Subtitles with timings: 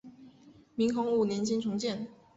[0.73, 2.07] 明洪武年间重建。